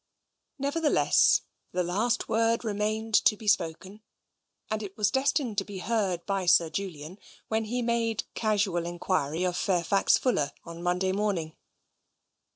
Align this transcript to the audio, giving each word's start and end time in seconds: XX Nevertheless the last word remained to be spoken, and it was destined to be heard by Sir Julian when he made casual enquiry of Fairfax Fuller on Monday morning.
XX 0.01 0.57
Nevertheless 0.63 1.41
the 1.73 1.83
last 1.83 2.27
word 2.27 2.63
remained 2.65 3.13
to 3.23 3.37
be 3.37 3.47
spoken, 3.47 4.01
and 4.71 4.81
it 4.81 4.97
was 4.97 5.11
destined 5.11 5.59
to 5.59 5.63
be 5.63 5.77
heard 5.77 6.25
by 6.25 6.47
Sir 6.47 6.71
Julian 6.71 7.19
when 7.49 7.65
he 7.65 7.83
made 7.83 8.23
casual 8.33 8.87
enquiry 8.87 9.43
of 9.43 9.55
Fairfax 9.55 10.17
Fuller 10.17 10.53
on 10.65 10.81
Monday 10.81 11.11
morning. 11.11 11.55